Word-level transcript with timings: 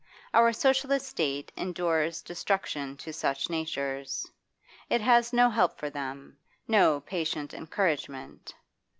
Our 0.33 0.51
social 0.51 0.99
state 0.99 1.51
ensures 1.55 2.23
destruction 2.23 2.97
to 2.97 3.13
such 3.13 3.51
natures; 3.51 4.27
it 4.89 4.99
has 4.99 5.31
no 5.31 5.47
help 5.51 5.77
for 5.77 5.91
them, 5.91 6.39
no 6.67 7.01
patient 7.01 7.53
encouragement. 7.53 8.55